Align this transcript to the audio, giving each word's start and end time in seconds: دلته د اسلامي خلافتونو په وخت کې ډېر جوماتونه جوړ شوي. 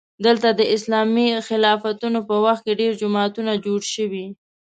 دلته 0.25 0.49
د 0.53 0.61
اسلامي 0.75 1.27
خلافتونو 1.47 2.19
په 2.29 2.35
وخت 2.45 2.61
کې 2.65 2.79
ډېر 2.81 2.91
جوماتونه 3.01 3.51
جوړ 3.65 3.79
شوي. 3.93 4.25